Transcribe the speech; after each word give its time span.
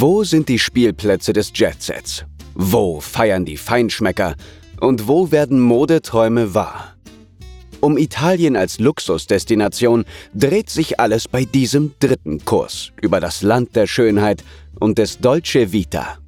Wo 0.00 0.22
sind 0.22 0.48
die 0.48 0.60
Spielplätze 0.60 1.32
des 1.32 1.50
Jetsets? 1.52 2.24
Wo 2.54 3.00
feiern 3.00 3.44
die 3.44 3.56
Feinschmecker? 3.56 4.36
Und 4.80 5.08
wo 5.08 5.32
werden 5.32 5.58
Modeträume 5.58 6.54
wahr? 6.54 6.94
Um 7.80 7.98
Italien 7.98 8.54
als 8.54 8.78
Luxusdestination 8.78 10.04
dreht 10.32 10.70
sich 10.70 11.00
alles 11.00 11.26
bei 11.26 11.44
diesem 11.44 11.94
dritten 11.98 12.44
Kurs 12.44 12.92
über 13.02 13.18
das 13.18 13.42
Land 13.42 13.74
der 13.74 13.88
Schönheit 13.88 14.44
und 14.78 14.98
des 14.98 15.18
Dolce 15.18 15.72
Vita. 15.72 16.18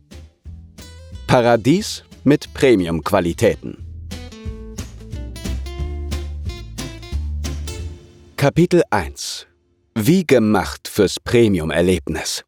Paradies 1.29 2.03
mit 2.25 2.53
Premium-Qualitäten. 2.53 3.87
Kapitel 8.37 8.83
1 8.91 9.47
Wie 9.95 10.27
gemacht 10.27 10.89
fürs 10.89 11.21
Premium-Erlebnis. 11.21 12.43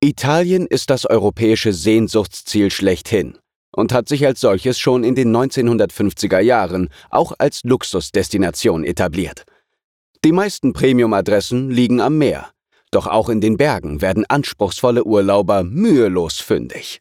Italien 0.00 0.68
ist 0.68 0.90
das 0.90 1.06
europäische 1.06 1.72
Sehnsuchtsziel 1.72 2.70
schlechthin 2.70 3.36
und 3.72 3.92
hat 3.92 4.08
sich 4.08 4.24
als 4.24 4.40
solches 4.40 4.78
schon 4.78 5.02
in 5.02 5.16
den 5.16 5.34
1950er 5.36 6.38
Jahren 6.38 6.88
auch 7.10 7.32
als 7.38 7.64
Luxusdestination 7.64 8.84
etabliert. 8.84 9.44
Die 10.24 10.30
meisten 10.30 10.72
Premium-Adressen 10.72 11.70
liegen 11.70 12.00
am 12.00 12.16
Meer, 12.16 12.50
doch 12.92 13.08
auch 13.08 13.28
in 13.28 13.40
den 13.40 13.56
Bergen 13.56 14.00
werden 14.00 14.24
anspruchsvolle 14.24 15.02
Urlauber 15.02 15.64
mühelos 15.64 16.38
fündig. 16.38 17.00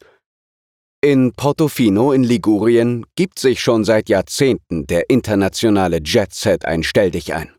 In 1.02 1.34
Portofino 1.34 2.12
in 2.12 2.24
Ligurien 2.24 3.06
gibt 3.16 3.38
sich 3.38 3.62
schon 3.62 3.84
seit 3.84 4.10
Jahrzehnten 4.10 4.88
der 4.88 5.12
internationale 5.12 6.00
Jet-Set 6.04 6.66
ein 6.66 6.82
Stelldich 6.82 7.36
ein. 7.36 7.57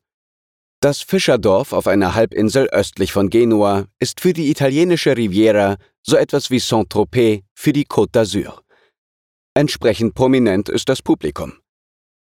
Das 0.81 1.01
Fischerdorf 1.03 1.73
auf 1.73 1.89
einer 1.89 2.15
Halbinsel 2.15 2.69
östlich 2.69 3.13
von 3.13 3.31
Genua 3.31 3.87
ist 3.99 4.21
für 4.21 4.33
die 4.33 4.49
italienische 4.49 5.17
Riviera 5.17 5.77
so 6.07 6.17
etwas 6.17 6.51
wie 6.51 6.61
Saint-Tropez 6.61 7.43
für 7.53 7.73
die 7.73 7.85
Côte 7.85 8.13
d'Azur. 8.13 8.61
Entsprechend 9.55 10.15
prominent 10.15 10.69
ist 10.69 10.89
das 10.89 11.03
Publikum. 11.03 11.55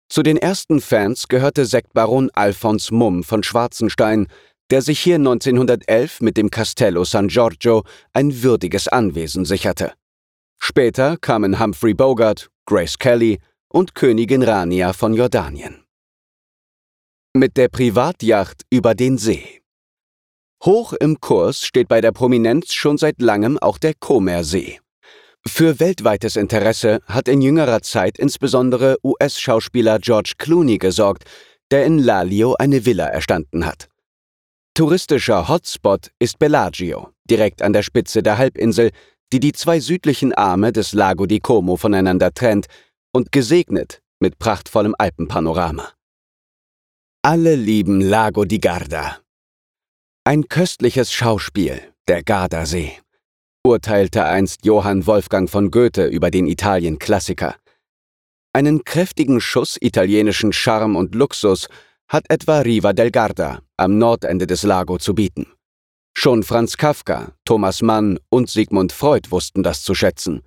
Zu 0.09 0.23
den 0.23 0.37
ersten 0.37 0.81
Fans 0.81 1.27
gehörte 1.27 1.67
Sektbaron 1.67 2.31
Alphons 2.33 2.89
Mumm 2.89 3.23
von 3.23 3.43
Schwarzenstein, 3.43 4.25
der 4.71 4.81
sich 4.81 5.01
hier 5.01 5.17
1911 5.17 6.21
mit 6.21 6.35
dem 6.35 6.49
Castello 6.49 7.03
San 7.03 7.27
Giorgio 7.27 7.83
ein 8.13 8.41
würdiges 8.41 8.87
Anwesen 8.87 9.45
sicherte. 9.45 9.93
Später 10.59 11.17
kamen 11.17 11.59
Humphrey 11.59 11.93
Bogart, 11.93 12.49
Grace 12.65 12.97
Kelly 12.97 13.37
und 13.69 13.93
Königin 13.93 14.41
Rania 14.41 14.93
von 14.93 15.13
Jordanien 15.13 15.86
mit 17.37 17.57
der 17.57 17.69
Privatjacht 17.69 18.63
über 18.69 18.95
den 18.95 19.17
See. 19.17 19.61
Hoch 20.63 20.93
im 20.93 21.19
Kurs 21.19 21.63
steht 21.63 21.87
bei 21.87 22.01
der 22.01 22.11
Prominenz 22.11 22.73
schon 22.73 22.97
seit 22.97 23.21
langem 23.21 23.57
auch 23.57 23.77
der 23.77 23.93
Comersee. 23.93 24.79
Für 25.47 25.79
weltweites 25.79 26.35
Interesse 26.35 26.99
hat 27.05 27.27
in 27.27 27.41
jüngerer 27.41 27.81
Zeit 27.81 28.17
insbesondere 28.17 28.97
US-Schauspieler 29.03 29.99
George 29.99 30.33
Clooney 30.37 30.77
gesorgt, 30.77 31.23
der 31.71 31.85
in 31.85 31.99
Lalio 31.99 32.55
eine 32.55 32.85
Villa 32.85 33.05
erstanden 33.05 33.65
hat. 33.65 33.87
Touristischer 34.73 35.47
Hotspot 35.47 36.11
ist 36.19 36.39
Bellagio, 36.39 37.09
direkt 37.29 37.61
an 37.61 37.73
der 37.73 37.83
Spitze 37.83 38.21
der 38.21 38.37
Halbinsel, 38.37 38.91
die 39.31 39.39
die 39.39 39.51
zwei 39.51 39.79
südlichen 39.79 40.33
Arme 40.33 40.71
des 40.71 40.93
Lago 40.93 41.25
di 41.25 41.39
Como 41.39 41.77
voneinander 41.77 42.33
trennt 42.33 42.67
und 43.11 43.31
gesegnet 43.31 44.01
mit 44.19 44.39
prachtvollem 44.39 44.95
Alpenpanorama. 44.97 45.96
Alle 47.29 47.57
lieben 47.57 47.99
Lago 47.99 48.45
di 48.45 48.57
Garda. 48.57 49.17
Ein 50.23 50.47
köstliches 50.47 51.11
Schauspiel, 51.11 51.81
der 52.07 52.23
Gardasee, 52.23 52.93
urteilte 53.65 54.23
einst 54.23 54.63
Johann 54.63 55.05
Wolfgang 55.05 55.49
von 55.49 55.69
Goethe 55.69 56.05
über 56.05 56.31
den 56.31 56.47
Italien-Klassiker. 56.47 57.57
Einen 58.53 58.85
kräftigen 58.85 59.41
Schuss 59.41 59.75
italienischen 59.81 60.53
Charme 60.53 60.95
und 60.95 61.15
Luxus 61.15 61.67
hat 62.07 62.23
etwa 62.29 62.59
Riva 62.59 62.93
del 62.93 63.11
Garda 63.11 63.59
am 63.75 63.97
Nordende 63.97 64.47
des 64.47 64.63
Lago 64.63 64.97
zu 64.97 65.13
bieten. 65.13 65.47
Schon 66.17 66.43
Franz 66.43 66.77
Kafka, 66.77 67.33
Thomas 67.43 67.81
Mann 67.81 68.19
und 68.29 68.49
Sigmund 68.49 68.93
Freud 68.93 69.31
wussten 69.31 69.63
das 69.63 69.83
zu 69.83 69.93
schätzen. 69.95 70.43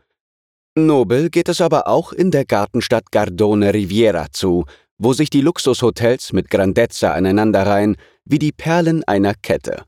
Nobel 0.79 1.29
geht 1.29 1.51
es 1.51 1.61
aber 1.61 1.89
auch 1.89 2.15
in 2.15 2.31
der 2.31 2.47
Gartenstadt 2.47 3.13
Gardone 3.13 3.75
Riviera 3.75 4.29
zu, 4.33 4.65
wo 5.03 5.15
sich 5.15 5.31
die 5.31 5.41
Luxushotels 5.41 6.35
mit 6.35 6.51
Grandezza 6.51 7.15
aneinanderreihen 7.15 7.97
wie 8.27 8.39
die 8.39 8.53
Perlen 8.53 9.03
einer 9.05 9.35
Kette. 9.35 9.85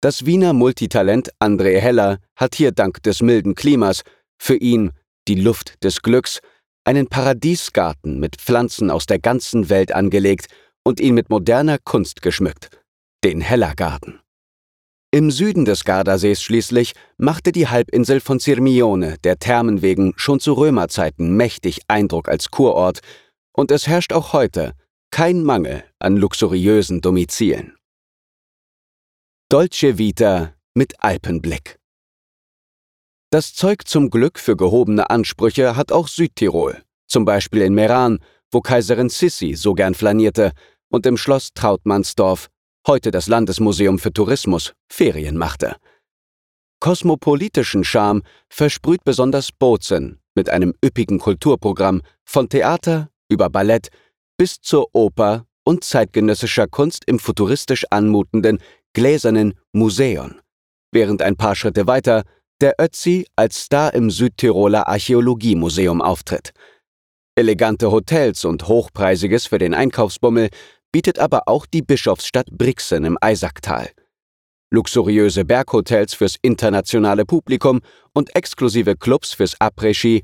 Das 0.00 0.24
Wiener 0.24 0.54
Multitalent 0.54 1.30
André 1.38 1.78
Heller 1.78 2.18
hat 2.34 2.54
hier 2.54 2.72
dank 2.72 3.02
des 3.02 3.20
milden 3.20 3.54
Klimas 3.54 4.02
für 4.38 4.56
ihn 4.56 4.92
die 5.28 5.34
Luft 5.34 5.84
des 5.84 6.00
Glücks 6.00 6.40
einen 6.84 7.08
Paradiesgarten 7.08 8.18
mit 8.18 8.36
Pflanzen 8.36 8.90
aus 8.90 9.04
der 9.04 9.18
ganzen 9.18 9.68
Welt 9.68 9.92
angelegt 9.92 10.46
und 10.82 10.98
ihn 10.98 11.14
mit 11.14 11.28
moderner 11.28 11.78
Kunst 11.78 12.22
geschmückt, 12.22 12.70
den 13.22 13.42
Hellergarten. 13.42 14.20
Im 15.10 15.30
Süden 15.30 15.64
des 15.64 15.84
Gardasees 15.84 16.42
schließlich 16.42 16.92
machte 17.16 17.52
die 17.52 17.68
Halbinsel 17.68 18.20
von 18.20 18.38
Sirmione 18.38 19.16
der 19.24 19.38
Thermen 19.38 19.82
wegen 19.82 20.14
schon 20.16 20.40
zu 20.40 20.54
Römerzeiten 20.54 21.36
mächtig 21.36 21.80
Eindruck 21.88 22.28
als 22.28 22.50
Kurort 22.50 23.00
und 23.56 23.70
es 23.70 23.86
herrscht 23.86 24.12
auch 24.12 24.32
heute 24.32 24.74
kein 25.10 25.42
Mangel 25.42 25.82
an 25.98 26.16
luxuriösen 26.16 27.00
Domizilen. 27.00 27.76
Dolce 29.48 29.98
Vita 29.98 30.54
mit 30.74 31.02
Alpenblick. 31.02 31.78
Das 33.30 33.54
Zeug 33.54 33.88
zum 33.88 34.10
Glück 34.10 34.38
für 34.38 34.56
gehobene 34.56 35.08
Ansprüche 35.08 35.74
hat 35.74 35.90
auch 35.90 36.06
Südtirol, 36.06 36.82
zum 37.06 37.24
Beispiel 37.24 37.62
in 37.62 37.74
Meran, 37.74 38.18
wo 38.50 38.60
Kaiserin 38.60 39.08
Sissi 39.08 39.54
so 39.54 39.74
gern 39.74 39.94
flanierte, 39.94 40.52
und 40.88 41.06
im 41.06 41.16
Schloss 41.16 41.52
Trautmannsdorf, 41.54 42.48
heute 42.86 43.10
das 43.10 43.26
Landesmuseum 43.26 43.98
für 43.98 44.12
Tourismus, 44.12 44.74
Ferien 44.88 45.36
machte. 45.36 45.76
Kosmopolitischen 46.80 47.84
Charme 47.84 48.22
versprüht 48.48 49.02
besonders 49.02 49.50
Bozen 49.50 50.20
mit 50.34 50.50
einem 50.50 50.74
üppigen 50.84 51.18
Kulturprogramm 51.18 52.02
von 52.24 52.48
Theater 52.48 53.10
über 53.28 53.50
Ballett 53.50 53.88
bis 54.36 54.60
zur 54.60 54.88
Oper 54.94 55.46
und 55.64 55.84
zeitgenössischer 55.84 56.66
Kunst 56.68 57.04
im 57.06 57.18
futuristisch 57.18 57.84
anmutenden 57.90 58.58
gläsernen 58.92 59.54
Museum, 59.72 60.36
während 60.92 61.22
ein 61.22 61.36
paar 61.36 61.54
Schritte 61.54 61.86
weiter 61.86 62.24
der 62.60 62.74
Ötzi 62.80 63.26
als 63.36 63.64
Star 63.64 63.92
im 63.92 64.10
Südtiroler 64.10 64.88
Archäologiemuseum 64.88 66.00
auftritt. 66.00 66.52
Elegante 67.34 67.90
Hotels 67.90 68.46
und 68.46 68.66
Hochpreisiges 68.66 69.46
für 69.46 69.58
den 69.58 69.74
Einkaufsbummel 69.74 70.48
bietet 70.90 71.18
aber 71.18 71.42
auch 71.46 71.66
die 71.66 71.82
Bischofsstadt 71.82 72.48
Brixen 72.50 73.04
im 73.04 73.18
Eisacktal. 73.20 73.90
Luxuriöse 74.70 75.44
Berghotels 75.44 76.14
fürs 76.14 76.36
internationale 76.40 77.26
Publikum 77.26 77.82
und 78.14 78.34
exklusive 78.34 78.96
Clubs 78.96 79.34
fürs 79.34 79.60
Après-Ski 79.60 80.22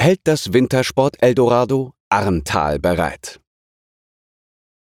hält 0.00 0.20
das 0.24 0.52
Wintersport 0.52 1.22
Eldorado 1.22 1.94
Arntal 2.12 2.80
bereit. 2.80 3.38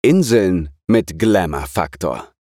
Inseln 0.01 0.71
mit 0.87 1.19
Glamour-Faktor. 1.19 2.33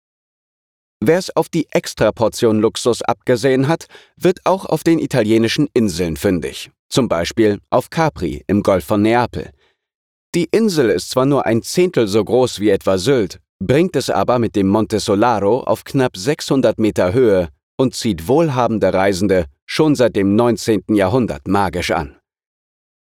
Wer 1.05 1.19
es 1.19 1.37
auf 1.37 1.51
die 1.51 1.67
Extraportion 1.71 2.61
Luxus 2.61 3.03
abgesehen 3.03 3.69
hat, 3.69 3.89
wird 4.17 4.39
auch 4.45 4.65
auf 4.65 4.83
den 4.83 4.99
italienischen 4.99 5.69
Inseln 5.75 6.17
fündig, 6.17 6.71
zum 6.89 7.11
Beispiel 7.11 7.61
auf 7.69 7.91
Capri 7.91 8.43
im 8.47 8.63
Golf 8.63 8.87
von 8.87 9.03
Neapel. 9.03 9.51
Die 10.35 10.49
Insel 10.51 10.89
ist 10.89 11.11
zwar 11.11 11.27
nur 11.27 11.45
ein 11.45 11.61
Zehntel 11.61 12.09
so 12.09 12.25
groß 12.25 12.59
wie 12.61 12.71
etwa 12.71 12.97
Sylt, 12.97 13.39
bringt 13.63 13.97
es 13.97 14.09
aber 14.09 14.39
mit 14.39 14.57
dem 14.57 14.69
Monte 14.69 14.99
Solaro 14.99 15.61
auf 15.61 15.85
knapp 15.85 16.17
600 16.17 16.79
Meter 16.79 17.13
Höhe 17.13 17.51
und 17.77 17.95
zieht 17.95 18.29
wohlhabende 18.29 18.95
Reisende 18.95 19.45
schon 19.67 19.95
seit 19.95 20.17
dem 20.17 20.37
19. 20.37 20.85
Jahrhundert 20.95 21.47
magisch 21.49 21.91
an. 21.91 22.20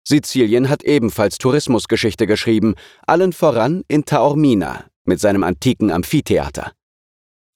Sizilien 0.08 0.70
hat 0.70 0.84
ebenfalls 0.84 1.38
Tourismusgeschichte 1.38 2.28
geschrieben, 2.28 2.76
allen 3.06 3.34
voran 3.34 3.84
in 3.90 4.06
Taormina 4.06 4.86
mit 5.04 5.20
seinem 5.20 5.44
antiken 5.44 5.92
Amphitheater. 5.92 6.72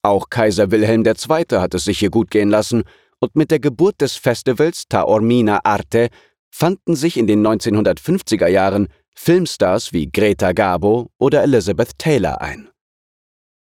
Auch 0.03 0.29
Kaiser 0.29 0.69
Wilhelm 0.69 1.05
II. 1.05 1.45
hat 1.51 1.73
es 1.73 1.85
sich 1.85 1.99
hier 1.99 2.09
gut 2.09 2.29
gehen 2.29 2.49
lassen 2.49 2.83
und 3.19 3.37
mit 3.37 3.51
der 3.51 3.59
Geburt 3.59 4.01
des 4.01 4.17
Festivals 4.17 4.83
Taormina 4.89 5.61
Arte 5.63 6.09
fanden 6.49 6.97
sich 6.97 7.15
in 7.15 7.27
den 7.27 7.45
1950er 7.47 8.47
Jahren 8.47 8.89
Filmstars 9.15 9.93
wie 9.93 10.11
Greta 10.11 10.51
Garbo 10.51 11.09
oder 11.19 11.43
Elizabeth 11.43 11.97
Taylor 11.97 12.41
ein. 12.41 12.69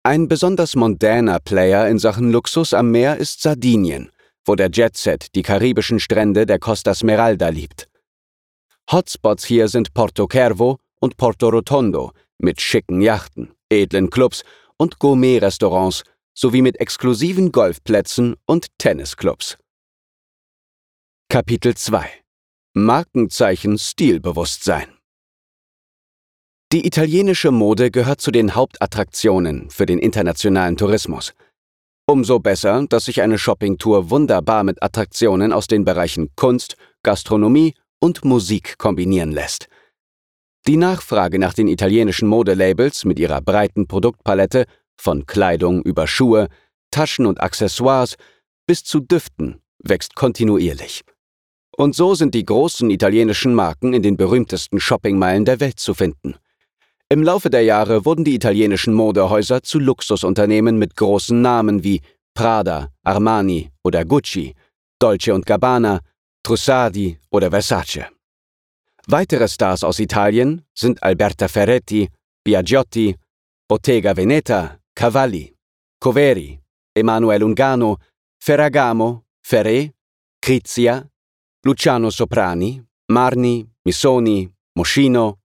Ein 0.02 0.28
besonders 0.28 0.76
mondäner 0.76 1.40
Player 1.40 1.88
in 1.88 1.98
Sachen 1.98 2.32
Luxus 2.32 2.72
am 2.72 2.90
Meer 2.90 3.18
ist 3.18 3.42
Sardinien, 3.42 4.10
wo 4.46 4.54
der 4.54 4.70
Jetset 4.72 5.34
die 5.34 5.42
karibischen 5.42 6.00
Strände 6.00 6.46
der 6.46 6.58
Costa 6.58 6.94
Smeralda 6.94 7.50
liebt. 7.50 7.91
Hotspots 8.90 9.44
hier 9.44 9.68
sind 9.68 9.94
Porto 9.94 10.26
Cervo 10.30 10.78
und 11.00 11.16
Porto 11.16 11.48
Rotondo 11.48 12.12
mit 12.38 12.60
schicken 12.60 13.00
Yachten, 13.00 13.54
edlen 13.70 14.10
Clubs 14.10 14.42
und 14.76 14.98
Gourmet-Restaurants 14.98 16.04
sowie 16.34 16.62
mit 16.62 16.80
exklusiven 16.80 17.52
Golfplätzen 17.52 18.36
und 18.46 18.66
Tennisclubs. 18.78 19.58
Kapitel 21.28 21.74
2 21.74 22.08
Markenzeichen 22.74 23.78
Stilbewusstsein 23.78 24.88
Die 26.72 26.86
italienische 26.86 27.50
Mode 27.50 27.90
gehört 27.90 28.20
zu 28.20 28.30
den 28.30 28.54
Hauptattraktionen 28.54 29.70
für 29.70 29.86
den 29.86 29.98
internationalen 29.98 30.76
Tourismus. 30.76 31.34
Umso 32.06 32.40
besser, 32.40 32.84
dass 32.88 33.04
sich 33.04 33.22
eine 33.22 33.38
Shoppingtour 33.38 34.10
wunderbar 34.10 34.64
mit 34.64 34.82
Attraktionen 34.82 35.52
aus 35.52 35.66
den 35.66 35.84
Bereichen 35.84 36.30
Kunst, 36.34 36.76
Gastronomie 37.02 37.74
und 38.02 38.24
Musik 38.24 38.78
kombinieren 38.78 39.30
lässt. 39.30 39.68
Die 40.66 40.76
Nachfrage 40.76 41.38
nach 41.38 41.54
den 41.54 41.68
italienischen 41.68 42.28
Modelabels 42.28 43.04
mit 43.04 43.18
ihrer 43.18 43.40
breiten 43.40 43.86
Produktpalette 43.86 44.66
von 44.96 45.24
Kleidung 45.26 45.82
über 45.82 46.06
Schuhe, 46.06 46.48
Taschen 46.90 47.26
und 47.26 47.40
Accessoires 47.40 48.16
bis 48.66 48.84
zu 48.84 49.00
Düften 49.00 49.60
wächst 49.82 50.14
kontinuierlich. 50.14 51.02
Und 51.76 51.94
so 51.94 52.14
sind 52.14 52.34
die 52.34 52.44
großen 52.44 52.90
italienischen 52.90 53.54
Marken 53.54 53.94
in 53.94 54.02
den 54.02 54.16
berühmtesten 54.16 54.78
Shoppingmeilen 54.78 55.44
der 55.44 55.60
Welt 55.60 55.80
zu 55.80 55.94
finden. 55.94 56.34
Im 57.08 57.22
Laufe 57.22 57.50
der 57.50 57.62
Jahre 57.62 58.04
wurden 58.04 58.24
die 58.24 58.34
italienischen 58.34 58.94
Modehäuser 58.94 59.62
zu 59.62 59.78
Luxusunternehmen 59.78 60.78
mit 60.78 60.96
großen 60.96 61.40
Namen 61.40 61.84
wie 61.84 62.00
Prada, 62.34 62.88
Armani 63.02 63.70
oder 63.84 64.04
Gucci, 64.04 64.54
Dolce 64.98 65.40
Gabbana, 65.44 66.00
Trussardi 66.42 67.18
oder 67.30 67.50
Versace. 67.50 68.10
Weitere 69.06 69.48
Stars 69.48 69.84
aus 69.84 69.98
Italien 69.98 70.64
sind 70.74 71.02
Alberta 71.02 71.48
Ferretti, 71.48 72.08
Biagiotti, 72.44 73.16
Bottega 73.68 74.14
Veneta, 74.16 74.78
Cavalli, 74.94 75.54
Coveri, 76.00 76.60
Emanuele 76.94 77.44
Ungano, 77.44 77.98
Ferragamo, 78.42 79.24
Ferré, 79.40 79.92
Crizia, 80.40 81.08
Luciano 81.64 82.10
Soprani, 82.10 82.84
Marni, 83.12 83.66
Missoni, 83.84 84.48
Moschino, 84.76 85.40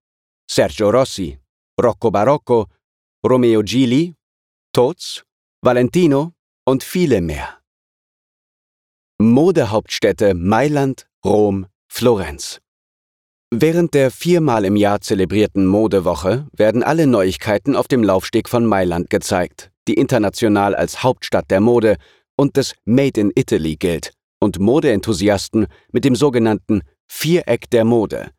Sergio 0.50 0.90
Rossi, 0.90 1.38
Rocco 1.80 2.10
Barocco, 2.10 2.70
Romeo 3.22 3.62
Gili, 3.62 4.14
Toz, 4.72 5.24
Valentino 5.64 6.34
und 6.66 6.84
viele 6.84 7.22
mehr. 7.22 7.57
Modehauptstädte 9.20 10.36
Mailand, 10.36 11.08
Rom, 11.26 11.66
Florenz. 11.88 12.60
Während 13.50 13.96
der 13.96 14.12
viermal 14.12 14.64
im 14.64 14.76
Jahr 14.76 15.02
zelebrierten 15.02 15.66
Modewoche 15.66 16.46
werden 16.52 16.84
alle 16.84 17.08
Neuigkeiten 17.08 17.76
auf 17.76 17.88
dem 17.88 18.04
Laufsteg 18.04 18.48
von 18.48 18.68
Mailand 18.68 19.10
gezeigt, 19.10 19.72
die 19.88 19.96
international 19.96 20.76
als 20.76 21.02
Hauptstadt 21.02 21.50
der 21.50 21.62
Mode 21.62 21.98
und 22.36 22.58
des 22.58 22.76
Made 22.86 23.20
in 23.20 23.32
Italy 23.34 23.76
gilt 23.76 24.14
und 24.40 24.60
Modeenthusiasten 24.60 25.66
mit 25.92 26.06
dem 26.06 26.14
sogenannten 26.14 26.84
Viereck 27.08 27.72
der 27.72 27.86
Mode, 27.86 28.30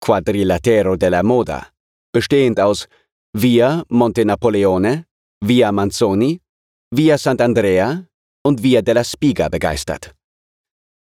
Quadrilatero 0.00 0.96
della 0.96 1.22
Moda, 1.22 1.68
bestehend 2.12 2.58
aus 2.58 2.88
Via 3.32 3.84
Monte 3.88 4.24
Napoleone, 4.24 5.04
Via 5.40 5.70
Manzoni, 5.70 6.40
Via 6.90 7.14
Sant'Andrea 7.14 8.06
und 8.42 8.64
Via 8.64 8.82
della 8.82 9.04
Spiga 9.04 9.48
begeistert. 9.48 10.12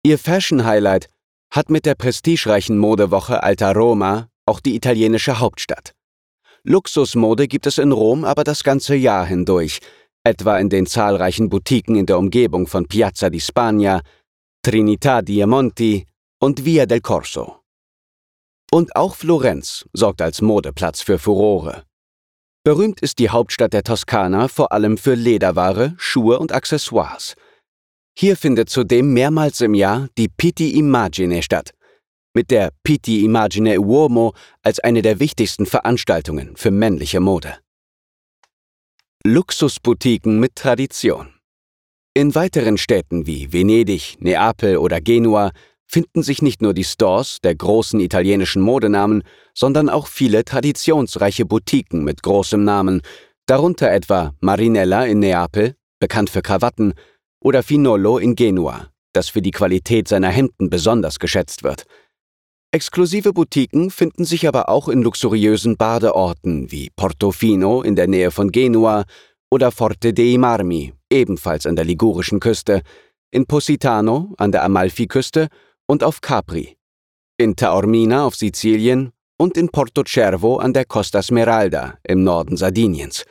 Ihr 0.03 0.19
Fashion-Highlight 0.19 1.09
hat 1.51 1.69
mit 1.69 1.85
der 1.85 1.95
prestigereichen 1.95 2.79
Modewoche 2.79 3.43
Alta 3.43 3.73
Roma 3.73 4.29
auch 4.47 4.61
die 4.61 4.75
italienische 4.75 5.41
Hauptstadt. 5.41 5.93
Luxusmode 6.63 7.47
gibt 7.49 7.67
es 7.67 7.77
in 7.77 7.93
Rom 7.93 8.25
aber 8.25 8.43
das 8.43 8.65
ganze 8.65 8.95
Jahr 8.95 9.27
hindurch, 9.27 9.81
etwa 10.25 10.59
in 10.59 10.71
den 10.71 10.87
zahlreichen 10.87 11.51
Boutiquen 11.51 11.97
in 11.97 12.07
der 12.07 12.19
Umgebung 12.19 12.67
von 12.67 12.87
Piazza 12.87 13.29
di 13.29 13.41
Spagna, 13.41 14.01
Trinità 14.65 15.21
Diamonti 15.21 16.07
und 16.39 16.65
Via 16.65 16.87
del 16.87 17.03
Corso. 17.03 17.61
Und 18.71 18.97
auch 18.97 19.15
Florenz 19.15 19.85
sorgt 19.93 20.23
als 20.23 20.41
Modeplatz 20.41 21.03
für 21.03 21.19
Furore. 21.19 21.85
Berühmt 22.65 23.03
ist 23.03 23.19
die 23.19 23.29
Hauptstadt 23.29 23.75
der 23.75 23.85
Toskana 23.85 24.49
vor 24.49 24.73
allem 24.73 24.97
für 24.97 25.15
Lederware, 25.15 25.95
Schuhe 25.99 26.39
und 26.39 26.53
Accessoires. 26.53 27.35
Hier 28.19 28.37
findet 28.37 28.69
zudem 28.69 29.13
mehrmals 29.13 29.61
im 29.61 29.75
Jahr 29.75 30.09
die 30.19 30.29
Pitti 30.29 30.79
Immagine 30.79 31.43
statt, 31.43 31.73
mit 32.35 32.51
der 32.51 32.71
Pitti 32.83 33.25
Immagine 33.25 33.81
Uomo 33.81 34.35
als 34.63 34.81
eine 34.81 35.03
der 35.03 35.21
wichtigsten 35.21 35.67
Veranstaltungen 35.67 36.57
für 36.57 36.71
männliche 36.71 37.21
Mode. 37.21 37.59
Luxusboutiquen 39.25 40.41
mit 40.41 40.57
Tradition 40.57 41.41
in 42.13 42.35
weiteren 42.35 42.77
Städten 42.77 43.29
wie 43.29 43.53
Venedig, 43.53 44.17
Neapel 44.19 44.79
oder 44.79 45.01
Genua 45.01 45.53
finden 45.87 46.25
sich 46.25 46.43
nicht 46.43 46.61
nur 46.61 46.75
die 46.75 46.83
Stores 46.83 47.39
der 47.45 47.55
großen 47.55 48.01
italienischen 48.01 48.63
Modenamen, 48.63 49.23
sondern 49.55 49.89
auch 49.89 50.09
viele 50.09 50.45
traditionsreiche 50.45 51.47
Boutiquen 51.47 52.03
mit 52.03 52.25
großem 52.25 52.65
Namen, 52.65 53.03
darunter 53.47 53.93
etwa 53.93 54.35
Marinella 54.41 55.07
in 55.07 55.21
Neapel, 55.21 55.77
bekannt 56.01 56.31
für 56.31 56.43
Krawatten, 56.43 56.95
oder 57.43 57.63
Finollo 57.63 58.19
in 58.19 58.35
Genua, 58.35 58.89
das 59.13 59.29
für 59.29 59.43
die 59.43 59.51
Qualität 59.51 60.09
seiner 60.09 60.29
Hemden 60.29 60.71
besonders 60.71 61.19
geschätzt 61.19 61.63
wird. 61.63 61.87
Exklusive 62.73 63.33
Boutiquen 63.33 63.91
finden 63.91 64.25
sich 64.25 64.47
aber 64.47 64.69
auch 64.69 64.89
in 64.89 65.03
luxuriösen 65.03 65.77
Badeorten 65.77 66.71
wie 66.71 66.91
Portofino 66.95 67.83
in 67.83 67.97
der 67.97 68.07
Nähe 68.07 68.31
von 68.31 68.53
Genua 68.53 69.05
oder 69.51 69.73
Forte 69.73 70.15
dei 70.15 70.37
Marmi, 70.39 70.93
ebenfalls 71.11 71.67
an 71.67 71.75
der 71.75 71.85
ligurischen 71.85 72.39
Küste, 72.39 72.83
in 73.33 73.47
Positano 73.47 74.35
an 74.39 74.53
der 74.53 74.63
Amalfiküste 74.63 75.49
und 75.87 76.05
auf 76.05 76.21
Capri, 76.21 76.77
in 77.37 77.57
Taormina 77.57 78.25
auf 78.25 78.37
Sizilien 78.37 79.13
und 79.37 79.57
in 79.57 79.69
Porto 79.71 80.05
Cervo 80.07 80.59
an 80.59 80.73
der 80.73 80.85
Costa 80.85 81.23
Smeralda 81.23 81.99
im 82.05 82.23
Norden 82.23 82.57
Sardiniens. 82.57 83.25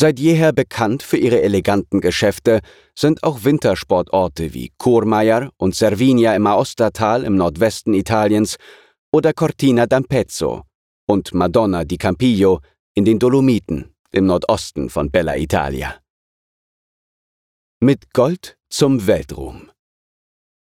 Seit 0.00 0.20
jeher 0.20 0.52
bekannt 0.52 1.02
für 1.02 1.16
ihre 1.16 1.42
eleganten 1.42 2.00
Geschäfte 2.00 2.60
sind 2.94 3.24
auch 3.24 3.42
Wintersportorte 3.42 4.54
wie 4.54 4.70
Courmayeur 4.78 5.50
und 5.56 5.74
Cervinia 5.74 6.36
im 6.36 6.46
Aostatal 6.46 7.24
im 7.24 7.34
Nordwesten 7.34 7.94
Italiens 7.94 8.58
oder 9.10 9.32
Cortina 9.32 9.86
d'Ampezzo 9.86 10.62
und 11.08 11.34
Madonna 11.34 11.84
di 11.84 11.98
Campillo 11.98 12.60
in 12.94 13.06
den 13.06 13.18
Dolomiten 13.18 13.92
im 14.12 14.26
Nordosten 14.26 14.88
von 14.88 15.10
Bella 15.10 15.36
Italia. 15.36 15.96
Mit 17.80 18.12
Gold 18.12 18.56
zum 18.70 19.04
Weltruhm. 19.04 19.68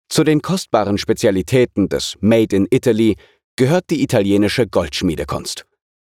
Zu 0.07 0.23
den 0.23 0.41
kostbaren 0.41 0.97
Spezialitäten 0.97 1.89
des 1.89 2.15
Made 2.21 2.55
in 2.55 2.67
Italy 2.71 3.17
gehört 3.57 3.89
die 3.89 4.01
italienische 4.01 4.65
Goldschmiedekunst. 4.65 5.65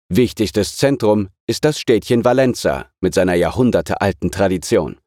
Wichtigstes 0.09 0.77
Zentrum 0.77 1.31
ist 1.49 1.65
das 1.65 1.81
Städtchen 1.81 2.25
Valenza 2.25 2.87
mit 3.01 3.13
seiner 3.13 3.35
jahrhundertealten 3.35 4.31
Tradition. 4.31 4.99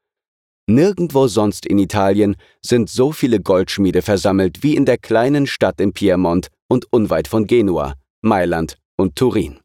Nirgendwo 0.68 1.28
sonst 1.28 1.66
in 1.66 1.80
Italien 1.80 2.36
sind 2.62 2.90
so 2.90 3.14
viele 3.14 3.40
Goldschmiede 3.40 4.02
versammelt 4.02 4.62
wie 4.62 4.76
in 4.76 4.86
der 4.86 4.98
kleinen 4.98 5.48
Stadt 5.48 5.80
im 5.80 5.94
Piemont 5.94 6.50
und 6.68 6.92
unweit 6.92 7.30
von 7.30 7.48
Genua, 7.48 7.94
Mailand 8.22 8.78
und 8.98 9.16
Turin. 9.16 9.62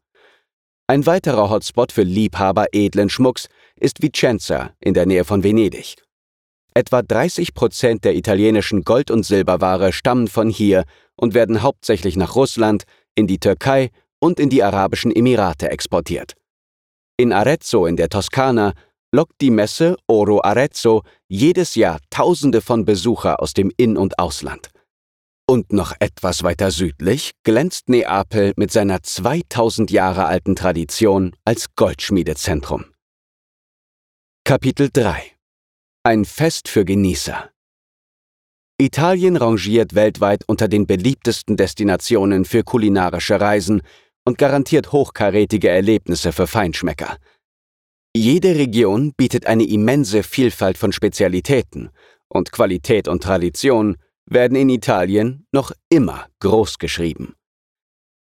Ein 0.87 1.05
weiterer 1.05 1.51
Hotspot 1.51 1.91
für 1.91 2.05
Liebhaber 2.05 2.67
edlen 2.73 3.11
Schmucks 3.11 3.49
ist 3.75 4.03
Vicenza 4.03 4.71
in 4.79 4.95
der 4.95 5.05
Nähe 5.05 5.25
von 5.25 5.43
Venedig. 5.43 5.97
Etwa 6.75 7.03
30 7.03 7.55
Prozent 7.55 8.05
der 8.05 8.15
italienischen 8.15 8.85
Gold- 8.85 9.11
und 9.11 9.27
Silberware 9.27 9.93
stammen 9.93 10.29
von 10.29 10.49
hier 10.49 10.85
und 11.17 11.35
werden 11.35 11.63
hauptsächlich 11.63 12.17
nach 12.17 12.37
Russland, 12.37 12.85
in 13.17 13.27
die 13.27 13.39
Türkei 13.39 13.91
und 14.25 14.41
in 14.41 14.49
die 14.49 14.63
Arabischen 14.63 15.15
Emirate 15.15 15.71
exportiert. 15.71 16.33
In 17.19 17.31
Arezzo 17.31 17.85
in 17.85 17.97
der 17.97 18.09
Toskana 18.09 18.73
lockt 19.15 19.39
die 19.43 19.51
Messe 19.51 19.97
Oro 20.07 20.43
Arezzo 20.43 21.03
jedes 21.29 21.75
Jahr 21.75 22.01
Tausende 22.09 22.63
von 22.63 22.87
Besucher 22.87 23.43
aus 23.43 23.53
dem 23.53 23.71
In- 23.77 23.99
und 23.99 24.19
Ausland. 24.19 24.71
Und 25.47 25.75
noch 25.75 25.93
etwas 26.01 26.43
weiter 26.43 26.71
südlich 26.71 27.33
glänzt 27.43 27.91
Neapel 27.91 28.55
mit 28.57 28.73
seiner 28.73 29.03
2000 29.03 29.91
Jahre 29.91 30.25
alten 30.25 30.57
Tradition 30.57 31.37
als 31.45 31.75
Goldschmiedezentrum. 31.77 32.87
Kapitel 34.45 34.89
3 34.91 35.33
Ein 36.03 36.25
Fest 36.25 36.69
für 36.69 36.87
Genießer 36.87 37.51
Italien 38.79 39.37
rangiert 39.37 39.95
weltweit 39.95 40.45
unter 40.49 40.67
den 40.67 40.87
beliebtesten 40.87 41.57
Destinationen 41.57 42.45
für 42.45 42.65
kulinarische 42.65 43.41
Reisen 43.41 43.83
und 44.25 44.39
garantiert 44.39 44.93
hochkarätige 44.93 45.69
Erlebnisse 45.69 46.33
für 46.33 46.47
Feinschmecker. 46.47 47.19
Jede 48.17 48.57
Region 48.57 49.13
bietet 49.17 49.47
eine 49.47 49.65
immense 49.65 50.23
Vielfalt 50.23 50.79
von 50.79 50.93
Spezialitäten 50.93 51.91
und 52.29 52.53
Qualität 52.53 53.09
und 53.09 53.23
Tradition 53.23 53.97
werden 54.27 54.57
in 54.57 54.69
Italien 54.69 55.47
noch 55.53 55.73
immer 55.89 56.27
groß 56.41 56.79
geschrieben. 56.79 57.35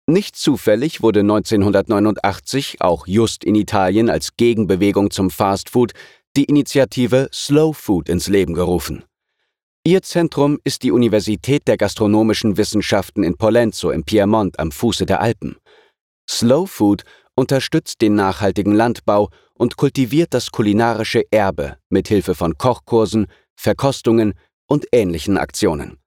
Nicht 0.07 0.37
zufällig 0.37 1.03
wurde 1.03 1.21
1989 1.21 2.81
auch 2.81 3.07
just 3.07 3.43
in 3.43 3.55
Italien 3.55 4.11
als 4.11 4.37
Gegenbewegung 4.37 5.11
zum 5.11 5.31
Fastfood 5.31 5.93
die 6.37 6.45
Initiative 6.45 7.29
Slow 7.33 7.73
Food 7.73 8.09
ins 8.09 8.29
Leben 8.29 8.55
gerufen. 8.55 9.05
Ihr 9.87 10.03
Zentrum 10.03 10.59
ist 10.65 10.83
die 10.83 10.93
Universität 10.93 11.69
der 11.69 11.77
Gastronomischen 11.77 12.57
Wissenschaften 12.57 13.23
in 13.23 13.37
Pollenzo 13.37 13.91
im 13.91 14.05
Piemont 14.05 14.59
am 14.59 14.73
Fuße 14.73 15.07
der 15.07 15.21
Alpen. 15.21 15.57
Slow 16.29 16.67
Food 16.67 17.05
unterstützt 17.37 18.01
den 18.01 18.15
nachhaltigen 18.15 18.75
Landbau 18.75 19.31
und 19.55 19.77
kultiviert 19.77 20.35
das 20.35 20.51
kulinarische 20.51 21.23
Erbe 21.31 21.79
mit 21.89 22.09
Hilfe 22.09 22.35
von 22.35 22.57
Kochkursen, 22.59 23.27
Verkostungen 23.57 24.35
und 24.67 24.87
ähnlichen 24.93 25.39
Aktionen. 25.39 25.99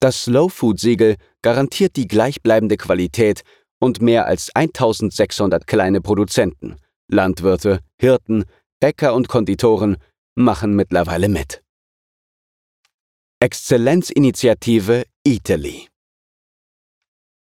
Das 0.00 0.24
Slow 0.24 0.50
Food 0.50 0.78
Siegel 0.78 1.16
garantiert 1.42 1.96
die 1.96 2.06
gleichbleibende 2.06 2.76
Qualität 2.76 3.42
und 3.78 4.00
mehr 4.00 4.26
als 4.26 4.50
1600 4.54 5.66
kleine 5.66 6.00
Produzenten, 6.00 6.76
Landwirte, 7.08 7.80
Hirten, 7.98 8.44
Bäcker 8.80 9.14
und 9.14 9.28
Konditoren 9.28 9.96
machen 10.34 10.76
mittlerweile 10.76 11.28
mit. 11.28 11.62
Exzellenzinitiative 13.40 15.04
Italy 15.24 15.88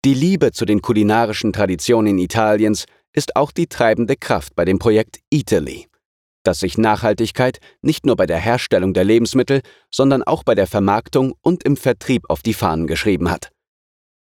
Die 0.05 0.13
Liebe 0.13 0.51
zu 0.51 0.65
den 0.65 0.81
kulinarischen 0.81 1.53
Traditionen 1.53 2.17
Italiens 2.17 2.87
ist 3.13 3.37
auch 3.37 3.53
die 3.53 3.67
treibende 3.67 4.17
Kraft 4.17 4.53
bei 4.53 4.65
dem 4.65 4.77
Projekt 4.77 5.19
Italy, 5.29 5.87
das 6.43 6.59
sich 6.59 6.77
Nachhaltigkeit 6.77 7.59
nicht 7.81 8.05
nur 8.05 8.17
bei 8.17 8.25
der 8.25 8.37
Herstellung 8.37 8.93
der 8.93 9.05
Lebensmittel, 9.05 9.61
sondern 9.89 10.21
auch 10.21 10.43
bei 10.43 10.55
der 10.55 10.67
Vermarktung 10.67 11.35
und 11.41 11.63
im 11.63 11.77
Vertrieb 11.77 12.23
auf 12.27 12.41
die 12.41 12.53
Fahnen 12.53 12.85
geschrieben 12.85 13.31
hat. 13.31 13.49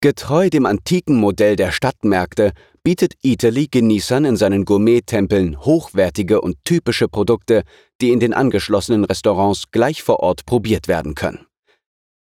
Getreu 0.00 0.50
dem 0.50 0.66
antiken 0.66 1.14
Modell 1.14 1.54
der 1.54 1.70
Stadtmärkte 1.70 2.54
bietet 2.82 3.14
Italy 3.22 3.68
Genießern 3.70 4.24
in 4.24 4.36
seinen 4.36 4.64
Gourmet-Tempeln 4.64 5.60
hochwertige 5.60 6.40
und 6.40 6.56
typische 6.64 7.06
Produkte, 7.06 7.62
die 8.00 8.10
in 8.10 8.18
den 8.18 8.34
angeschlossenen 8.34 9.04
Restaurants 9.04 9.70
gleich 9.70 10.02
vor 10.02 10.18
Ort 10.20 10.44
probiert 10.44 10.88
werden 10.88 11.14
können. 11.14 11.46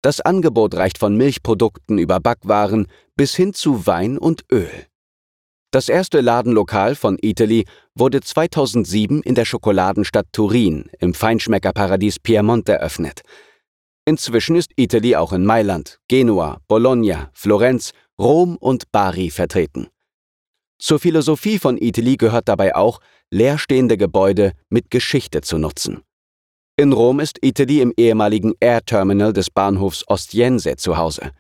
Das 0.05 0.21
Angebot 0.21 0.75
reicht 0.75 0.99
von 0.99 1.17
Milchprodukten 1.17 1.97
über 1.97 2.21
Backwaren 2.21 2.89
bis 3.17 3.35
hin 3.35 3.55
zu 3.55 3.87
Wein 3.87 4.19
und 4.19 4.45
Öl. 4.51 4.87
Das 5.71 5.89
erste 5.89 6.21
Ladenlokal 6.21 6.95
von 6.95 7.19
Italy 7.21 7.65
wurde 7.97 8.21
2007 8.21 9.23
in 9.23 9.35
der 9.35 9.45
Schokoladenstadt 9.45 10.27
Turin 10.33 10.89
im 11.01 11.15
Feinschmeckerparadies 11.15 12.21
Piemont 12.21 12.69
eröffnet. 12.69 13.23
Inzwischen 14.05 14.55
ist 14.55 14.71
Italy 14.77 15.17
auch 15.17 15.33
in 15.33 15.45
Mailand, 15.45 15.99
Genua, 16.09 16.61
Bologna, 16.69 17.31
Florenz, 17.33 17.93
Rom 18.21 18.57
und 18.57 18.93
Bari 18.93 19.31
vertreten. 19.31 19.89
Zur 20.79 21.01
Philosophie 21.01 21.59
von 21.59 21.79
Italy 21.79 22.17
gehört 22.17 22.49
dabei 22.49 22.77
auch, 22.77 23.01
leerstehende 23.31 23.97
Gebäude 23.97 24.53
mit 24.69 24.91
Geschichte 24.91 25.41
zu 25.41 25.59
nutzen. 25.59 26.03
In 26.77 26.93
Rom 26.93 27.21
ist 27.21 27.39
Italy 27.43 27.81
im 27.81 27.93
ehemaligen 27.97 28.53
Air 28.61 28.85
Terminal 28.85 29.33
des 29.33 29.51
Bahnhofs 29.51 30.05
Ostiense 30.07 30.77
zu 30.77 30.97
Hause. 30.97 31.33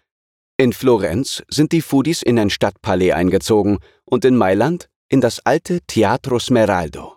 In 0.56 0.72
Florenz 0.72 1.42
sind 1.48 1.72
die 1.72 1.82
Foodies 1.82 2.22
in 2.22 2.38
ein 2.38 2.48
Stadtpalais 2.48 3.10
eingezogen 3.10 3.78
und 4.04 4.24
in 4.24 4.36
Mailand 4.36 4.88
in 5.08 5.20
das 5.20 5.40
alte 5.44 5.80
Teatro 5.80 6.38
Smeraldo. 6.38 7.16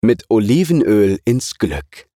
Mit 0.00 0.24
Olivenöl 0.30 1.18
ins 1.26 1.58
Glück. 1.58 2.06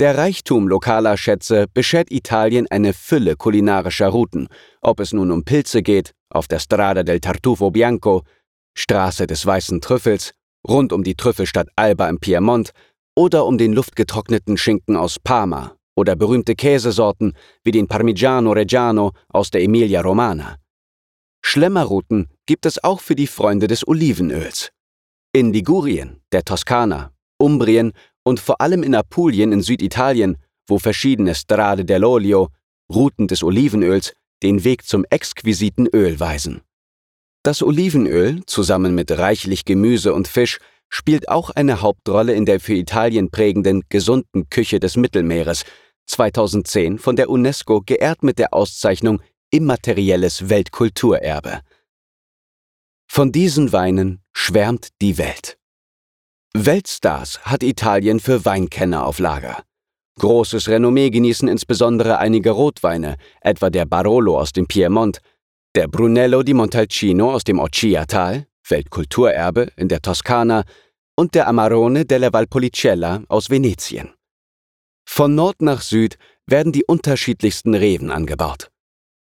Der 0.00 0.18
Reichtum 0.18 0.66
lokaler 0.66 1.16
Schätze 1.16 1.66
beschert 1.72 2.10
Italien 2.10 2.66
eine 2.68 2.94
Fülle 2.94 3.36
kulinarischer 3.36 4.08
Routen, 4.08 4.48
ob 4.80 4.98
es 4.98 5.12
nun 5.12 5.30
um 5.30 5.44
Pilze 5.44 5.84
geht, 5.84 6.12
auf 6.28 6.48
der 6.48 6.58
Strada 6.58 7.04
del 7.04 7.20
Tartufo 7.20 7.70
Bianco, 7.70 8.24
Straße 8.76 9.28
des 9.28 9.46
weißen 9.46 9.80
Trüffels, 9.80 10.32
rund 10.66 10.92
um 10.92 11.04
die 11.04 11.14
Trüffelstadt 11.14 11.68
Alba 11.76 12.08
im 12.08 12.18
Piemont 12.18 12.72
oder 13.14 13.46
um 13.46 13.56
den 13.56 13.72
luftgetrockneten 13.72 14.56
Schinken 14.56 14.96
aus 14.96 15.20
Parma 15.20 15.77
oder 15.98 16.14
berühmte 16.14 16.54
Käsesorten 16.54 17.34
wie 17.64 17.72
den 17.72 17.88
Parmigiano 17.88 18.52
Reggiano 18.52 19.12
aus 19.28 19.50
der 19.50 19.62
Emilia 19.62 20.00
Romana. 20.00 20.56
Schlemmerrouten 21.42 22.28
gibt 22.46 22.66
es 22.66 22.82
auch 22.84 23.00
für 23.00 23.16
die 23.16 23.26
Freunde 23.26 23.66
des 23.66 23.86
Olivenöls. 23.86 24.70
In 25.32 25.52
Ligurien, 25.52 26.20
der 26.32 26.44
Toskana, 26.44 27.12
Umbrien 27.36 27.92
und 28.22 28.38
vor 28.38 28.60
allem 28.60 28.82
in 28.84 28.94
Apulien 28.94 29.52
in 29.52 29.62
Süditalien, 29.62 30.36
wo 30.68 30.78
verschiedene 30.78 31.34
Strade 31.34 31.82
dell'Olio, 31.82 32.48
Routen 32.92 33.26
des 33.26 33.42
Olivenöls, 33.42 34.14
den 34.42 34.62
Weg 34.62 34.86
zum 34.86 35.04
exquisiten 35.10 35.88
Öl 35.92 36.20
weisen. 36.20 36.60
Das 37.42 37.62
Olivenöl, 37.62 38.42
zusammen 38.46 38.94
mit 38.94 39.10
reichlich 39.10 39.64
Gemüse 39.64 40.14
und 40.14 40.28
Fisch, 40.28 40.58
spielt 40.88 41.28
auch 41.28 41.50
eine 41.50 41.80
Hauptrolle 41.82 42.34
in 42.34 42.44
der 42.44 42.60
für 42.60 42.74
Italien 42.74 43.30
prägenden 43.30 43.82
gesunden 43.88 44.48
Küche 44.48 44.80
des 44.80 44.96
Mittelmeeres, 44.96 45.64
2010 46.08 46.98
von 46.98 47.16
der 47.16 47.30
UNESCO 47.30 47.82
geehrt 47.84 48.22
mit 48.22 48.38
der 48.38 48.52
Auszeichnung 48.54 49.22
Immaterielles 49.50 50.48
Weltkulturerbe. 50.48 51.60
Von 53.10 53.32
diesen 53.32 53.72
Weinen 53.72 54.20
schwärmt 54.32 54.88
die 55.00 55.16
Welt. 55.16 55.58
Weltstars 56.52 57.40
hat 57.40 57.62
Italien 57.62 58.20
für 58.20 58.44
Weinkenner 58.44 59.06
auf 59.06 59.18
Lager. 59.18 59.62
Großes 60.18 60.68
Renommee 60.68 61.10
genießen 61.10 61.48
insbesondere 61.48 62.18
einige 62.18 62.50
Rotweine, 62.50 63.16
etwa 63.40 63.70
der 63.70 63.86
Barolo 63.86 64.38
aus 64.38 64.52
dem 64.52 64.66
Piemont, 64.66 65.20
der 65.74 65.88
Brunello 65.88 66.42
di 66.42 66.54
Montalcino 66.54 67.32
aus 67.32 67.44
dem 67.44 67.60
Occia-Tal, 67.60 68.46
Weltkulturerbe 68.68 69.68
in 69.76 69.88
der 69.88 70.02
Toskana, 70.02 70.64
und 71.16 71.34
der 71.34 71.48
Amarone 71.48 72.04
della 72.04 72.32
Valpolicella 72.32 73.22
aus 73.28 73.48
Venetien. 73.48 74.17
Von 75.10 75.34
Nord 75.34 75.62
nach 75.62 75.80
Süd 75.80 76.16
werden 76.46 76.70
die 76.70 76.84
unterschiedlichsten 76.84 77.74
Reven 77.74 78.12
angebaut. 78.12 78.70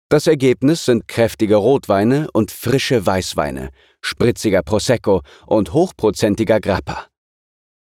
Das 0.08 0.28
Ergebnis 0.28 0.84
sind 0.84 1.08
kräftige 1.08 1.56
Rotweine 1.56 2.28
und 2.32 2.52
frische 2.52 3.04
Weißweine, 3.06 3.70
spritziger 4.00 4.62
Prosecco 4.62 5.22
und 5.46 5.72
hochprozentiger 5.72 6.60
Grappa. 6.60 7.08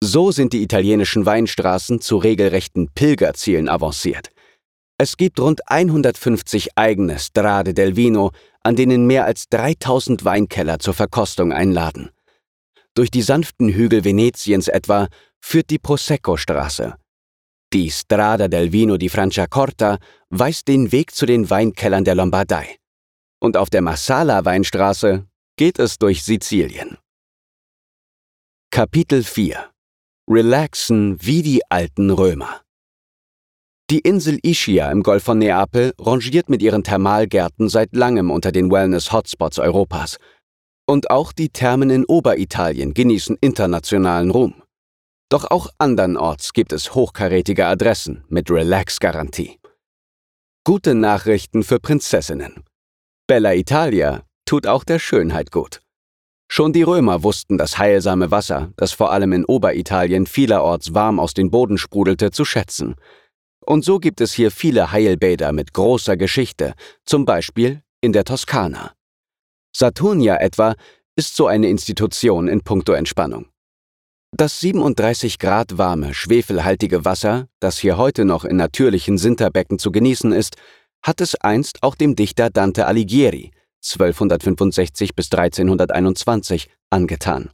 So 0.02 0.32
sind 0.32 0.54
die 0.54 0.62
italienischen 0.62 1.26
Weinstraßen 1.26 2.00
zu 2.00 2.16
regelrechten 2.16 2.88
Pilgerzielen 2.94 3.68
avanciert. 3.68 4.30
Es 4.98 5.18
gibt 5.18 5.40
rund 5.42 5.60
150 5.70 6.78
eigene 6.78 7.20
Strade 7.20 7.74
del 7.74 7.98
Vino, 7.98 8.32
an 8.64 8.78
denen 8.78 9.06
mehr 9.06 9.26
als 9.26 9.50
3000 9.50 10.24
Weinkeller 10.24 10.80
zur 10.80 10.94
Verkostung 10.94 11.52
einladen. 11.52 12.12
Durch 12.94 13.12
die 13.12 13.24
sanften 13.24 13.68
Hügel 13.68 14.06
Venetiens 14.06 14.70
etwa 14.70 15.08
führt 15.42 15.72
die 15.72 15.80
Prosecco-Straße, 15.80 16.96
die 17.74 17.90
Strada 17.90 18.48
del 18.48 18.72
Vino 18.72 18.98
di 18.98 19.10
Franciacorta 19.10 19.98
weist 20.30 20.68
den 20.68 20.92
Weg 20.92 21.16
zu 21.16 21.26
den 21.26 21.50
Weinkellern 21.50 22.04
der 22.04 22.16
Lombardei. 22.16 22.78
Und 23.40 23.58
auf 23.58 23.70
der 23.70 23.82
Marsala-Weinstraße 23.82 25.26
geht 25.58 25.80
es 25.80 25.98
durch 25.98 26.24
Sizilien. 26.24 26.98
Kapitel 28.72 29.24
4 29.24 29.70
Relaxen 30.30 31.18
wie 31.22 31.42
die 31.42 31.62
alten 31.70 32.10
Römer. 32.10 32.62
Die 33.90 34.00
Insel 34.00 34.40
Ischia 34.44 34.90
im 34.90 35.04
Golf 35.04 35.24
von 35.24 35.40
Neapel 35.40 35.94
rangiert 36.00 36.50
mit 36.50 36.62
ihren 36.62 36.84
Thermalgärten 36.84 37.68
seit 37.68 37.94
langem 37.94 38.32
unter 38.32 38.54
den 38.54 38.72
Wellness-Hotspots 38.72 39.60
Europas. 39.60 40.18
Und 40.88 41.10
auch 41.10 41.34
die 41.34 41.50
Thermen 41.50 41.90
in 41.90 42.06
Oberitalien 42.06 42.94
genießen 42.94 43.38
internationalen 43.42 44.30
Ruhm. 44.30 44.62
Doch 45.32 45.50
auch 45.50 45.70
andernorts 45.78 46.52
gibt 46.52 46.74
es 46.74 46.94
hochkarätige 46.94 47.66
Adressen 47.66 48.26
mit 48.28 48.52
Relax-Garantie. 48.52 49.60
Gute 50.66 50.94
Nachrichten 50.94 51.64
für 51.64 51.80
Prinzessinnen. 51.80 52.66
Bella 53.28 53.54
Italia 53.54 54.24
tut 54.46 54.68
auch 54.68 54.84
der 54.84 55.00
Schönheit 55.00 55.50
gut. 55.50 55.82
Schon 56.52 56.74
die 56.74 56.84
Römer 56.84 57.24
wussten 57.24 57.58
das 57.58 57.78
heilsame 57.78 58.30
Wasser, 58.30 58.74
das 58.76 58.92
vor 58.92 59.14
allem 59.14 59.32
in 59.32 59.46
Oberitalien 59.46 60.28
vielerorts 60.28 60.94
warm 60.94 61.18
aus 61.18 61.34
den 61.34 61.50
Boden 61.50 61.78
sprudelte, 61.78 62.32
zu 62.32 62.44
schätzen. 62.44 62.96
Und 63.66 63.86
so 63.86 64.00
gibt 64.00 64.20
es 64.20 64.34
hier 64.34 64.52
viele 64.52 64.92
Heilbäder 64.92 65.54
mit 65.54 65.74
großer 65.74 66.18
Geschichte, 66.18 66.74
zum 67.06 67.24
Beispiel 67.24 67.82
in 68.02 68.12
der 68.12 68.26
Toskana. 68.26 68.92
Saturnia 69.74 70.42
etwa 70.42 70.76
ist 71.16 71.38
so 71.38 71.48
eine 71.48 71.70
Institution 71.70 72.50
in 72.50 72.60
puncto 72.60 72.92
Entspannung. 72.92 73.46
Das 74.34 74.62
37 74.62 75.40
Grad 75.40 75.78
warme, 75.78 76.14
schwefelhaltige 76.14 77.04
Wasser, 77.04 77.50
das 77.60 77.78
hier 77.78 77.98
heute 77.98 78.24
noch 78.24 78.46
in 78.46 78.56
natürlichen 78.56 79.18
Sinterbecken 79.18 79.78
zu 79.78 79.92
genießen 79.92 80.32
ist, 80.32 80.56
hat 81.04 81.20
es 81.20 81.36
einst 81.36 81.84
auch 81.84 81.96
dem 81.96 82.16
Dichter 82.16 82.50
Dante 82.50 82.88
Alighieri 82.88 83.52
1265 83.84 85.16
bis 85.16 85.30
1321 85.32 86.70
angetan. 86.90 87.50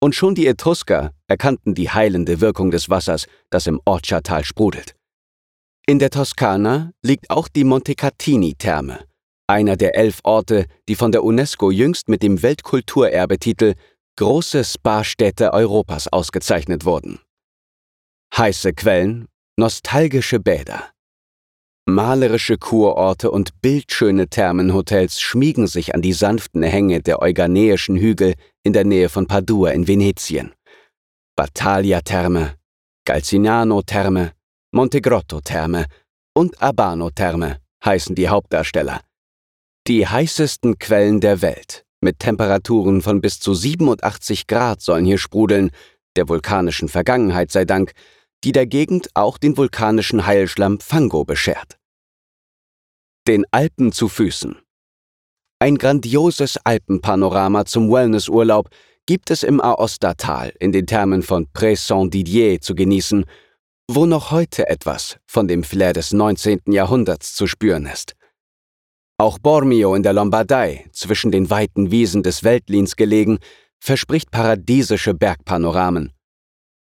Und 0.00 0.14
schon 0.14 0.36
die 0.36 0.46
Etrusker 0.46 1.12
erkannten 1.26 1.74
die 1.74 1.90
heilende 1.90 2.40
Wirkung 2.40 2.70
des 2.70 2.88
Wassers, 2.88 3.26
das 3.50 3.66
im 3.66 3.80
Orcia-Tal 3.84 4.44
sprudelt. 4.44 4.94
In 5.86 5.98
der 5.98 6.10
Toskana 6.10 6.92
liegt 7.02 7.30
auch 7.30 7.48
die 7.48 7.64
Montecatini-Therme, 7.64 9.00
einer 9.48 9.76
der 9.76 9.96
elf 9.96 10.20
Orte, 10.22 10.66
die 10.88 10.94
von 10.94 11.10
der 11.10 11.24
UNESCO 11.24 11.72
jüngst 11.72 12.08
mit 12.08 12.22
dem 12.22 12.40
Weltkulturerbetitel 12.42 13.74
große 14.16 14.64
Spa-Städte 14.64 15.52
Europas 15.52 16.08
ausgezeichnet 16.08 16.84
wurden. 16.84 17.20
Heiße 18.36 18.72
Quellen, 18.72 19.28
nostalgische 19.56 20.40
Bäder. 20.40 20.90
Malerische 21.86 22.56
Kurorte 22.56 23.30
und 23.30 23.60
bildschöne 23.60 24.28
Thermenhotels 24.28 25.20
schmiegen 25.20 25.66
sich 25.66 25.94
an 25.94 26.02
die 26.02 26.12
sanften 26.12 26.62
Hänge 26.62 27.00
der 27.00 27.20
euganeischen 27.20 27.96
Hügel 27.96 28.34
in 28.62 28.72
der 28.72 28.84
Nähe 28.84 29.08
von 29.08 29.26
Padua 29.26 29.70
in 29.70 29.88
Venetien. 29.88 30.52
Battaglia-Therme, 31.36 32.54
Galcinano-Therme, 33.06 34.32
Montegrotto-Therme 34.72 35.86
und 36.34 36.62
Abano-Therme 36.62 37.58
heißen 37.84 38.14
die 38.14 38.28
Hauptdarsteller. 38.28 39.00
Die 39.86 40.06
heißesten 40.06 40.78
Quellen 40.78 41.20
der 41.20 41.42
Welt, 41.42 41.84
mit 42.00 42.18
Temperaturen 42.18 43.02
von 43.02 43.20
bis 43.20 43.40
zu 43.40 43.54
87 43.54 44.46
Grad 44.46 44.80
sollen 44.80 45.04
hier 45.04 45.18
sprudeln, 45.18 45.70
der 46.16 46.28
vulkanischen 46.28 46.88
Vergangenheit 46.88 47.50
sei 47.52 47.64
Dank, 47.64 47.92
die 48.44 48.52
der 48.52 48.66
Gegend 48.66 49.08
auch 49.14 49.38
den 49.38 49.56
vulkanischen 49.56 50.26
Heilschlamm 50.26 50.80
Fango 50.80 51.24
beschert. 51.24 51.78
Den 53.28 53.44
Alpen 53.50 53.92
zu 53.92 54.08
Füßen. 54.08 54.56
Ein 55.58 55.76
grandioses 55.76 56.56
Alpenpanorama 56.64 57.66
zum 57.66 57.92
Wellnessurlaub 57.92 58.70
gibt 59.04 59.30
es 59.30 59.42
im 59.42 59.60
Aostatal 59.60 60.54
in 60.58 60.72
den 60.72 60.86
Thermen 60.86 61.22
von 61.22 61.48
Pré-Saint-Didier 61.52 62.60
zu 62.60 62.74
genießen, 62.74 63.26
wo 63.88 64.06
noch 64.06 64.30
heute 64.30 64.68
etwas 64.68 65.18
von 65.26 65.48
dem 65.48 65.64
Flair 65.64 65.92
des 65.92 66.12
19. 66.12 66.60
Jahrhunderts 66.66 67.34
zu 67.34 67.46
spüren 67.46 67.86
ist. 67.86 68.14
Auch 69.20 69.38
Bormio 69.38 69.94
in 69.94 70.02
der 70.02 70.14
Lombardei, 70.14 70.86
zwischen 70.92 71.30
den 71.30 71.50
weiten 71.50 71.90
Wiesen 71.90 72.22
des 72.22 72.42
Veltlins 72.42 72.96
gelegen, 72.96 73.38
verspricht 73.78 74.30
paradiesische 74.30 75.12
Bergpanoramen. 75.12 76.14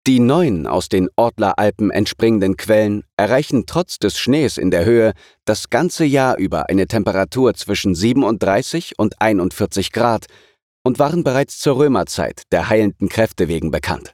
Die 0.08 0.22
neuen 0.22 0.66
aus 0.66 0.88
den 0.88 1.10
Ortler 1.18 1.60
Alpen 1.60 1.92
entspringenden 1.92 2.56
Quellen 2.56 3.04
erreichen 3.18 3.66
trotz 3.66 4.00
des 4.00 4.18
Schnees 4.18 4.58
in 4.58 4.72
der 4.72 4.86
Höhe 4.86 5.12
das 5.44 5.70
ganze 5.70 6.06
Jahr 6.06 6.38
über 6.38 6.70
eine 6.70 6.88
Temperatur 6.88 7.54
zwischen 7.54 7.96
37 7.96 8.98
und 8.98 9.20
41 9.20 9.92
Grad 9.92 10.28
und 10.86 11.00
waren 11.00 11.26
bereits 11.26 11.60
zur 11.60 11.80
Römerzeit 11.80 12.44
der 12.54 12.70
heilenden 12.70 13.10
Kräfte 13.10 13.50
wegen 13.50 13.72
bekannt. 13.72 14.14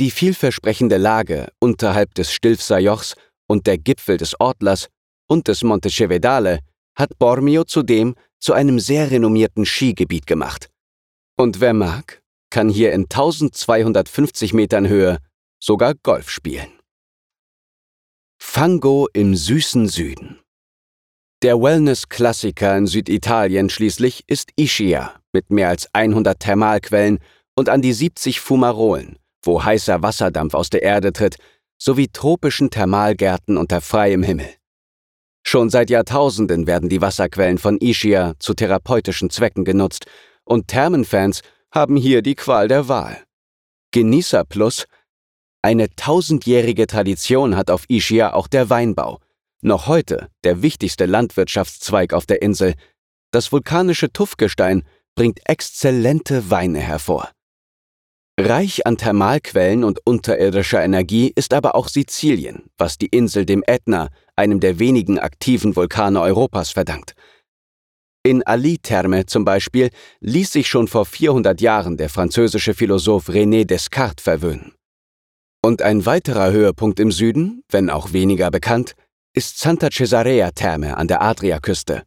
Die 0.00 0.10
vielversprechende 0.10 0.96
Lage 0.96 1.52
unterhalb 1.60 2.14
des 2.14 2.32
Stilfser 2.32 2.80
Jochs 2.80 3.14
und 3.46 3.68
der 3.68 3.78
Gipfel 3.78 4.16
des 4.16 4.40
Ortlers 4.40 4.88
und 5.28 5.46
des 5.46 5.62
Monte 5.62 5.88
Cevedale 5.88 6.58
hat 6.94 7.18
Bormio 7.18 7.64
zudem 7.64 8.14
zu 8.38 8.52
einem 8.52 8.80
sehr 8.80 9.10
renommierten 9.10 9.64
Skigebiet 9.64 10.26
gemacht. 10.26 10.68
Und 11.36 11.60
wer 11.60 11.74
mag, 11.74 12.22
kann 12.50 12.68
hier 12.68 12.92
in 12.92 13.04
1250 13.04 14.52
Metern 14.52 14.88
Höhe 14.88 15.18
sogar 15.62 15.94
Golf 15.94 16.28
spielen. 16.28 16.68
Fango 18.40 19.08
im 19.12 19.34
süßen 19.34 19.88
Süden. 19.88 20.40
Der 21.42 21.60
Wellness-Klassiker 21.60 22.76
in 22.76 22.86
Süditalien 22.86 23.70
schließlich 23.70 24.24
ist 24.26 24.50
Ischia 24.56 25.14
mit 25.32 25.50
mehr 25.50 25.68
als 25.68 25.88
100 25.92 26.38
Thermalquellen 26.38 27.18
und 27.56 27.68
an 27.68 27.82
die 27.82 27.92
70 27.92 28.40
Fumarolen, 28.40 29.16
wo 29.42 29.64
heißer 29.64 30.02
Wasserdampf 30.02 30.54
aus 30.54 30.70
der 30.70 30.82
Erde 30.82 31.12
tritt, 31.12 31.36
sowie 31.78 32.08
tropischen 32.08 32.70
Thermalgärten 32.70 33.56
unter 33.56 33.80
freiem 33.80 34.22
Himmel. 34.22 34.48
Schon 35.42 35.70
seit 35.70 35.90
Jahrtausenden 35.90 36.66
werden 36.66 36.88
die 36.88 37.00
Wasserquellen 37.00 37.58
von 37.58 37.78
Ischia 37.78 38.34
zu 38.38 38.54
therapeutischen 38.54 39.30
Zwecken 39.30 39.64
genutzt 39.64 40.06
und 40.44 40.68
Thermenfans 40.68 41.42
haben 41.70 41.96
hier 41.96 42.22
die 42.22 42.34
Qual 42.34 42.68
der 42.68 42.88
Wahl. 42.88 43.22
Genießer 43.92 44.44
Plus 44.44 44.86
eine 45.64 45.94
tausendjährige 45.94 46.88
Tradition 46.88 47.56
hat 47.56 47.70
auf 47.70 47.84
Ischia 47.88 48.32
auch 48.32 48.48
der 48.48 48.68
Weinbau, 48.68 49.20
noch 49.60 49.86
heute 49.86 50.28
der 50.42 50.60
wichtigste 50.60 51.06
Landwirtschaftszweig 51.06 52.14
auf 52.14 52.26
der 52.26 52.42
Insel. 52.42 52.74
Das 53.30 53.52
vulkanische 53.52 54.12
Tuffgestein 54.12 54.82
bringt 55.14 55.38
exzellente 55.48 56.50
Weine 56.50 56.80
hervor. 56.80 57.30
Reich 58.40 58.86
an 58.86 58.96
Thermalquellen 58.96 59.84
und 59.84 60.00
unterirdischer 60.04 60.82
Energie 60.82 61.32
ist 61.36 61.54
aber 61.54 61.76
auch 61.76 61.86
Sizilien, 61.86 62.64
was 62.76 62.98
die 62.98 63.06
Insel 63.06 63.46
dem 63.46 63.62
Ätna, 63.64 64.08
einem 64.42 64.58
der 64.58 64.80
wenigen 64.80 65.20
aktiven 65.20 65.76
Vulkane 65.76 66.20
Europas, 66.20 66.70
verdankt. 66.70 67.14
In 68.24 68.42
Ali-Therme 68.42 69.26
zum 69.26 69.44
Beispiel 69.44 69.90
ließ 70.20 70.52
sich 70.52 70.68
schon 70.68 70.88
vor 70.88 71.06
400 71.06 71.60
Jahren 71.60 71.96
der 71.96 72.08
französische 72.08 72.74
Philosoph 72.74 73.28
René 73.28 73.64
Descartes 73.64 74.24
verwöhnen. 74.24 74.74
Und 75.64 75.80
ein 75.80 76.04
weiterer 76.06 76.50
Höhepunkt 76.50 76.98
im 76.98 77.12
Süden, 77.12 77.62
wenn 77.70 77.88
auch 77.88 78.12
weniger 78.12 78.50
bekannt, 78.50 78.94
ist 79.32 79.58
Santa 79.60 79.88
Cesarea 79.90 80.50
Therme 80.50 80.96
an 80.96 81.06
der 81.06 81.22
Adriaküste. 81.22 82.02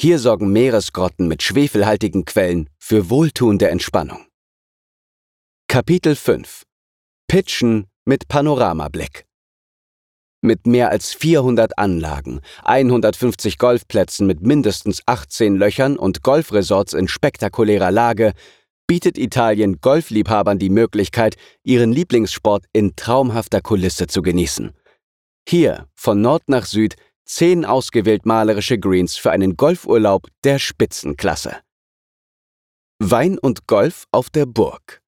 Hier 0.00 0.18
sorgen 0.18 0.52
Meeresgrotten 0.52 1.26
mit 1.26 1.42
schwefelhaltigen 1.42 2.24
Quellen 2.24 2.70
für 2.78 3.10
wohltuende 3.10 3.68
Entspannung. 3.68 4.26
Kapitel 5.68 6.14
5 6.14 6.62
Pitchen 7.26 7.86
mit 8.04 8.28
Panoramablick 8.28 9.24
mit 10.44 10.66
mehr 10.66 10.90
als 10.90 11.12
400 11.12 11.78
Anlagen, 11.78 12.40
150 12.62 13.58
Golfplätzen 13.58 14.26
mit 14.26 14.42
mindestens 14.42 15.02
18 15.06 15.56
Löchern 15.56 15.96
und 15.96 16.22
Golfresorts 16.22 16.92
in 16.92 17.08
spektakulärer 17.08 17.90
Lage 17.90 18.32
bietet 18.86 19.18
Italien 19.18 19.80
Golfliebhabern 19.80 20.58
die 20.58 20.70
Möglichkeit, 20.70 21.36
ihren 21.62 21.92
Lieblingssport 21.92 22.66
in 22.72 22.94
traumhafter 22.96 23.60
Kulisse 23.60 24.06
zu 24.06 24.22
genießen. 24.22 24.72
Hier, 25.48 25.88
von 25.94 26.20
Nord 26.20 26.48
nach 26.48 26.66
Süd, 26.66 26.96
zehn 27.24 27.64
ausgewählt 27.64 28.26
malerische 28.26 28.78
Greens 28.78 29.16
für 29.16 29.30
einen 29.30 29.56
Golfurlaub 29.56 30.28
der 30.44 30.58
Spitzenklasse. 30.58 31.56
Wein 32.98 33.38
und 33.38 33.66
Golf 33.66 34.06
auf 34.12 34.30
der 34.30 34.46
Burg. 34.46 35.00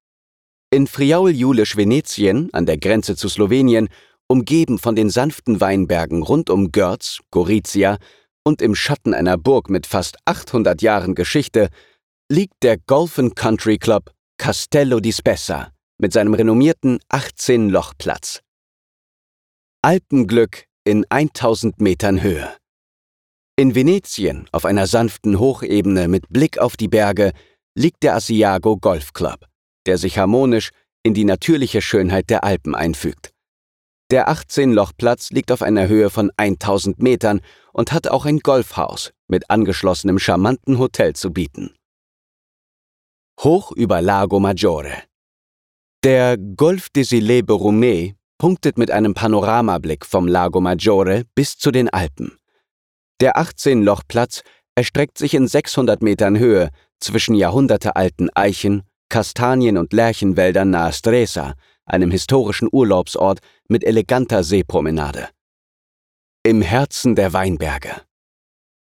In 0.69 0.87
Friaul-Julisch 0.87 1.77
Venetien, 1.77 2.49
an 2.53 2.65
der 2.65 2.77
Grenze 2.77 3.15
zu 3.15 3.29
Slowenien, 3.29 3.87
umgeben 4.27 4.79
von 4.79 4.95
den 4.95 5.09
sanften 5.09 5.61
Weinbergen 5.61 6.23
rund 6.23 6.49
um 6.49 6.71
Görz, 6.71 7.19
Gorizia 7.31 7.97
und 8.43 8.61
im 8.61 8.75
Schatten 8.75 9.13
einer 9.13 9.37
Burg 9.37 9.69
mit 9.69 9.85
fast 9.85 10.17
800 10.25 10.81
Jahren 10.81 11.15
Geschichte, 11.15 11.69
liegt 12.29 12.63
der 12.63 12.77
Golf 12.77 13.19
Country 13.35 13.77
Club 13.77 14.11
Castello 14.37 14.99
di 14.99 15.11
Spessa 15.11 15.71
mit 15.99 16.13
seinem 16.13 16.33
renommierten 16.33 16.99
18-Loch-Platz. 17.09 18.41
Alpenglück 19.81 20.65
in 20.83 21.05
1000 21.09 21.81
Metern 21.81 22.21
Höhe. 22.21 22.55
In 23.57 23.73
Venetien, 23.73 24.47
auf 24.51 24.65
einer 24.65 24.85
sanften 24.85 25.39
Hochebene 25.39 26.07
mit 26.07 26.29
Blick 26.29 26.59
auf 26.59 26.77
die 26.77 26.87
Berge, 26.87 27.31
liegt 27.75 28.03
der 28.03 28.15
Asiago 28.15 28.77
Golf 28.77 29.13
Club, 29.13 29.47
der 29.87 29.97
sich 29.97 30.17
harmonisch 30.17 30.69
in 31.03 31.13
die 31.13 31.25
natürliche 31.25 31.81
Schönheit 31.81 32.29
der 32.29 32.43
Alpen 32.43 32.75
einfügt. 32.75 33.31
Der 34.09 34.29
18-Loch-Platz 34.29 35.31
liegt 35.31 35.51
auf 35.51 35.61
einer 35.61 35.89
Höhe 35.89 36.09
von 36.09 36.31
1000 36.37 37.01
Metern 37.01 37.41
und 37.73 37.91
hat 37.91 38.07
auch 38.07 38.25
ein 38.25 38.39
Golfhaus 38.39 39.11
mit 39.27 39.49
angeschlossenem 39.49 40.17
charmanten 40.17 40.79
Hotel 40.79 41.13
zu 41.13 41.31
bieten. 41.31 41.75
Hoch 43.41 43.73
über 43.73 44.01
Lago 44.01 44.39
Maggiore. 44.39 45.03
Der 46.03 46.37
Golf 46.37 46.89
des 46.89 47.11
Îles 47.11 47.43
Borromée 47.43 48.15
punktet 48.37 48.77
mit 48.77 48.91
einem 48.91 49.13
Panoramablick 49.13 50.05
vom 50.05 50.27
Lago 50.27 50.61
Maggiore 50.61 51.23
bis 51.35 51.57
zu 51.57 51.71
den 51.71 51.89
Alpen. 51.89 52.37
Der 53.19 53.35
18-Loch-Platz 53.35 54.43
erstreckt 54.75 55.17
sich 55.17 55.33
in 55.33 55.47
600 55.47 56.01
Metern 56.01 56.39
Höhe 56.39 56.69
zwischen 57.01 57.35
jahrhundertealten 57.35 58.29
Eichen, 58.35 58.83
Kastanien- 59.09 59.77
und 59.77 59.91
Lärchenwäldern 59.91 60.69
nahe 60.69 60.93
Stresa, 60.93 61.55
einem 61.85 62.11
historischen 62.11 62.69
Urlaubsort 62.71 63.39
mit 63.67 63.83
eleganter 63.83 64.43
Seepromenade. 64.43 65.29
Im 66.43 66.61
Herzen 66.61 67.15
der 67.15 67.33
Weinberge. 67.33 68.01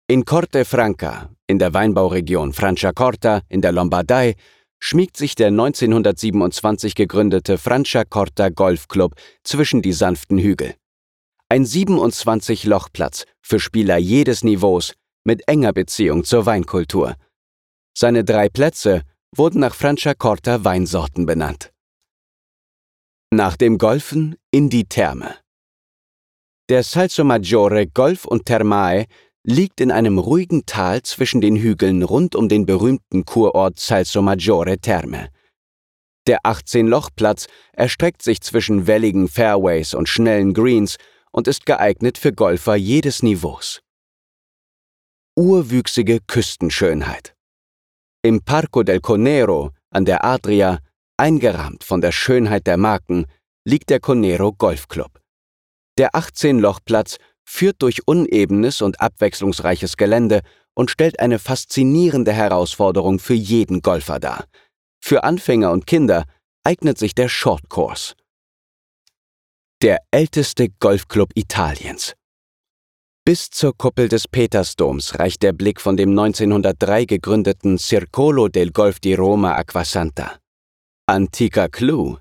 In 0.07 0.25
Corte 0.25 0.65
Franca, 0.65 1.29
in 1.47 1.59
der 1.59 1.73
Weinbauregion 1.73 2.53
Franciacorta 2.53 3.41
in 3.49 3.61
der 3.61 3.71
Lombardei, 3.71 4.35
schmiegt 4.79 5.17
sich 5.17 5.35
der 5.35 5.47
1927 5.47 6.95
gegründete 6.95 7.57
Franciacorta 7.57 8.49
Golfclub 8.49 9.15
zwischen 9.43 9.81
die 9.81 9.93
sanften 9.93 10.39
Hügel. 10.39 10.75
Ein 11.49 11.65
27-Lochplatz 11.65 13.25
für 13.41 13.59
Spieler 13.59 13.97
jedes 13.97 14.43
Niveaus 14.43 14.93
mit 15.23 15.47
enger 15.47 15.73
Beziehung 15.73 16.23
zur 16.23 16.45
Weinkultur. 16.45 17.15
Seine 17.93 18.23
drei 18.23 18.49
Plätze 18.49 19.01
wurden 19.35 19.59
nach 19.59 19.75
Franciacorta 19.75 20.63
Weinsorten 20.63 21.25
benannt. 21.25 21.71
Nach 23.31 23.55
dem 23.55 23.77
Golfen 23.77 24.37
in 24.49 24.71
die 24.71 24.85
Therme. 24.85 25.35
Der 26.67 26.81
Salso 26.81 27.23
Maggiore 27.23 27.85
Golf 27.85 28.25
und 28.25 28.47
Thermae 28.47 29.05
liegt 29.43 29.81
in 29.81 29.91
einem 29.91 30.17
ruhigen 30.17 30.65
Tal 30.65 31.03
zwischen 31.03 31.39
den 31.39 31.55
Hügeln 31.55 32.01
rund 32.01 32.35
um 32.35 32.49
den 32.49 32.65
berühmten 32.65 33.25
Kurort 33.25 33.79
Salso 33.79 34.23
Maggiore 34.23 34.79
Terme, 34.79 35.29
Der 36.25 36.41
18-Loch-Platz 36.41 37.45
erstreckt 37.73 38.23
sich 38.23 38.41
zwischen 38.41 38.87
welligen 38.87 39.27
Fairways 39.27 39.93
und 39.93 40.09
schnellen 40.09 40.55
Greens 40.55 40.97
und 41.31 41.47
ist 41.47 41.67
geeignet 41.67 42.17
für 42.17 42.33
Golfer 42.33 42.75
jedes 42.75 43.21
Niveaus. 43.21 43.81
Urwüchsige 45.35 46.19
Küstenschönheit. 46.25 47.35
Im 48.23 48.41
Parco 48.41 48.81
del 48.81 49.01
Conero 49.01 49.69
an 49.91 50.05
der 50.05 50.25
Adria, 50.25 50.79
eingerahmt 51.19 51.83
von 51.83 52.01
der 52.01 52.11
Schönheit 52.11 52.65
der 52.65 52.77
Marken, 52.77 53.25
liegt 53.65 53.89
der 53.89 53.99
Conero 53.99 54.53
Golfclub. 54.53 55.21
Der 55.97 56.11
18-Loch-Platz 56.11 57.17
führt 57.43 57.81
durch 57.81 58.07
unebenes 58.07 58.81
und 58.81 59.01
abwechslungsreiches 59.01 59.97
Gelände 59.97 60.41
und 60.73 60.89
stellt 60.89 61.19
eine 61.19 61.39
faszinierende 61.39 62.31
Herausforderung 62.31 63.19
für 63.19 63.33
jeden 63.33 63.81
Golfer 63.81 64.19
dar. 64.19 64.45
Für 65.01 65.23
Anfänger 65.23 65.71
und 65.71 65.85
Kinder 65.87 66.25
eignet 66.63 66.97
sich 66.97 67.15
der 67.15 67.29
Short 67.29 67.69
Course. 67.69 68.15
Der 69.81 69.99
älteste 70.11 70.69
Golfclub 70.79 71.31
Italiens. 71.35 72.13
Bis 73.25 73.49
zur 73.49 73.75
Kuppel 73.77 74.07
des 74.09 74.27
Petersdoms 74.27 75.19
reicht 75.19 75.43
der 75.43 75.53
Blick 75.53 75.81
von 75.81 75.97
dem 75.97 76.09
1903 76.09 77.05
gegründeten 77.05 77.77
Circolo 77.77 78.47
del 78.47 78.71
Golf 78.71 78.99
di 78.99 79.13
Roma 79.13 79.55
Acquasanta. 79.55 80.39
Antica 81.09 81.69
Clou, 81.69 82.19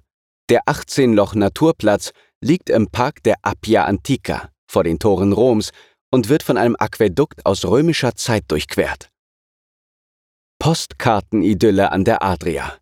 der 0.49 0.63
18-Loch-Naturplatz, 0.63 2.13
liegt 2.41 2.71
im 2.71 2.89
Park 2.89 3.23
der 3.23 3.37
Appia 3.43 3.85
Antica 3.85 4.49
vor 4.67 4.83
den 4.83 4.99
Toren 4.99 5.35
Roms 5.35 5.73
und 6.11 6.31
wird 6.31 6.43
von 6.43 6.57
einem 6.57 6.75
Aquädukt 6.79 7.45
aus 7.45 7.67
römischer 7.67 8.15
Zeit 8.15 8.45
durchquert. 8.49 9.11
Postkartenidylle 10.59 11.93
an 11.93 12.05
der 12.05 12.23
Adria. 12.23 12.79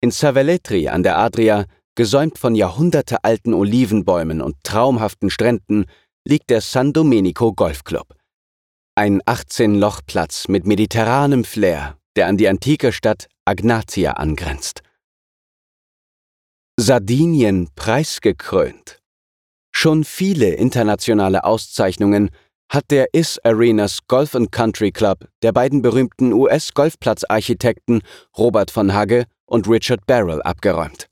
In 0.00 0.10
Savelletri 0.10 0.88
an 0.88 1.04
der 1.04 1.16
Adria, 1.16 1.66
gesäumt 1.94 2.36
von 2.36 2.56
jahrhundertealten 2.56 3.54
Olivenbäumen 3.54 4.40
und 4.40 4.56
traumhaften 4.64 5.30
Stränden, 5.30 5.84
liegt 6.26 6.50
der 6.50 6.60
San 6.60 6.92
Domenico 6.92 7.52
Golfclub. 7.52 8.16
Ein 8.96 9.22
18-Loch-Platz 9.22 10.48
mit 10.48 10.66
mediterranem 10.66 11.44
Flair, 11.44 11.96
der 12.16 12.26
an 12.26 12.36
die 12.36 12.48
antike 12.48 12.90
Stadt 12.90 13.28
Agnatia 13.44 14.14
angrenzt. 14.14 14.82
Sardinien 16.80 17.68
preisgekrönt. 17.74 19.00
Schon 19.74 20.04
viele 20.04 20.50
internationale 20.50 21.42
Auszeichnungen 21.42 22.30
hat 22.72 22.92
der 22.92 23.12
Is 23.14 23.40
Arenas 23.42 23.98
Golf 24.06 24.36
Country 24.52 24.92
Club 24.92 25.28
der 25.42 25.50
beiden 25.50 25.82
berühmten 25.82 26.32
US-Golfplatzarchitekten 26.32 28.02
Robert 28.36 28.70
von 28.70 28.94
Hagge 28.94 29.24
und 29.46 29.68
Richard 29.68 30.06
Barrell 30.06 30.40
abgeräumt. 30.40 31.08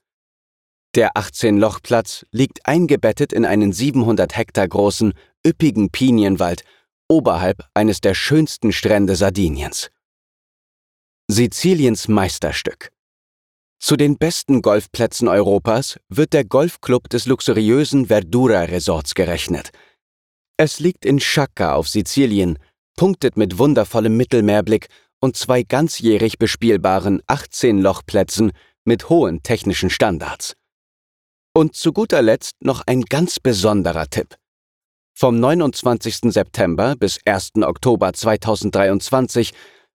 Der 0.95 1.15
18-Loch-Platz 1.15 2.25
liegt 2.31 2.65
eingebettet 2.65 3.33
in 3.33 3.45
einen 3.45 3.73
700 3.73 4.37
Hektar 4.37 4.69
großen, 4.69 5.15
üppigen 5.45 5.91
Pinienwald 5.91 6.63
oberhalb 7.09 7.65
eines 7.75 8.01
der 8.01 8.15
schönsten 8.15 8.71
Strände 8.71 9.17
Sardiniens. 9.17 9.91
Siziliens 11.29 12.07
Meisterstück. 12.07 12.93
Zu 13.79 13.97
den 13.97 14.17
besten 14.17 14.63
Golfplätzen 14.63 15.29
Europas 15.29 15.99
wird 16.09 16.33
der 16.33 16.45
Golfclub 16.45 17.09
des 17.09 17.27
luxuriösen 17.27 18.07
Verdura 18.07 18.63
Resorts 18.63 19.15
gerechnet. 19.15 19.71
Es 20.57 20.81
liegt 20.81 21.05
in 21.05 21.21
Sciacca 21.21 21.75
auf 21.75 21.89
Sizilien, 21.89 22.59
punktet 22.97 23.37
mit 23.37 23.59
wundervollem 23.59 24.17
Mittelmeerblick 24.17 24.89
und 25.21 25.37
zwei 25.37 25.63
ganzjährig 25.63 26.39
bespielbaren 26.39 27.21
18-Lochplätzen 27.23 28.53
mit 28.85 29.09
hohen 29.11 29.43
technischen 29.43 29.91
Standards. 29.91 30.55
Und 31.55 31.75
zu 31.75 31.93
guter 31.93 32.23
Letzt 32.23 32.55
noch 32.61 32.83
ein 32.87 33.03
ganz 33.03 33.39
besonderer 33.41 34.09
Tipp. 34.09 34.37
Vom 35.15 35.41
29. 35.41 36.33
September 36.33 36.95
bis 36.97 37.19
1. 37.25 37.53
Oktober 37.63 38.13
2023 38.13 39.53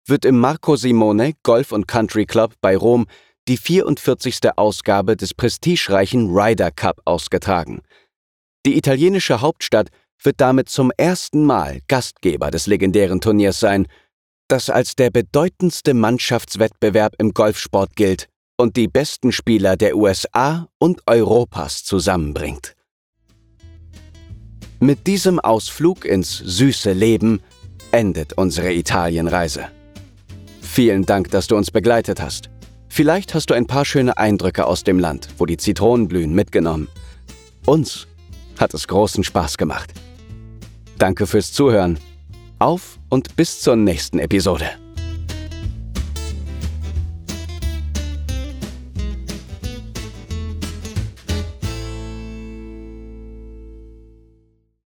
wird 0.07 0.25
im 0.25 0.39
Marco 0.39 0.77
Simone 0.77 1.35
Golf 1.43 1.73
Country 1.87 2.25
Club 2.27 2.55
bei 2.61 2.77
Rom 2.77 3.07
die 3.51 3.57
44. 3.57 4.57
Ausgabe 4.57 5.17
des 5.17 5.35
prestigereichen 5.35 6.31
Ryder 6.31 6.71
Cup 6.71 7.01
ausgetragen. 7.05 7.83
Die 8.65 8.79
italienische 8.79 9.41
Hauptstadt 9.41 9.89
wird 10.23 10.41
damit 10.41 10.69
zum 10.69 10.93
ersten 10.97 11.45
Mal 11.45 11.81
Gastgeber 11.89 12.53
des 12.53 12.69
legendären 12.69 13.21
Turniers 13.21 13.59
sein, 13.59 13.89
das 14.47 14.71
als 14.71 14.95
der 14.95 15.11
bedeutendste 15.11 15.95
Mannschaftswettbewerb 15.95 17.17
im 17.19 17.33
Golfsport 17.33 17.97
gilt 17.97 18.29
und 18.57 18.77
die 18.77 18.87
besten 18.87 19.33
Spieler 19.33 19.77
der 19.77 19.97
USA 19.97 20.69
und 20.79 21.03
Europas 21.09 21.83
zusammenbringt. 21.83 22.77
Mit 24.79 25.09
diesem 25.09 25.41
Ausflug 25.41 26.05
ins 26.05 26.39
süße 26.39 26.93
Leben 26.93 27.41
endet 27.91 28.35
unsere 28.35 28.73
Italienreise. 28.73 29.67
Vielen 30.63 31.05
Dank, 31.05 31.33
dass 31.33 31.49
du 31.49 31.57
uns 31.57 31.73
begleitet 31.73 32.21
hast. 32.21 32.49
Vielleicht 32.93 33.35
hast 33.35 33.49
du 33.49 33.55
ein 33.55 33.67
paar 33.67 33.85
schöne 33.85 34.19
Eindrücke 34.19 34.67
aus 34.67 34.83
dem 34.83 34.99
Land, 34.99 35.29
wo 35.39 35.47
die 35.47 35.57
Zitronen 35.57 36.09
blühen, 36.09 36.35
mitgenommen. 36.35 36.89
Uns 37.65 38.09
hat 38.59 38.75
es 38.75 38.89
großen 38.89 39.23
Spaß 39.23 39.57
gemacht. 39.59 39.93
Danke 40.99 41.27
fürs 41.27 41.53
Zuhören. 41.53 41.99
Auf 42.59 42.99
und 43.09 43.37
bis 43.37 43.61
zur 43.61 43.77
nächsten 43.77 44.19
Episode. 44.19 44.69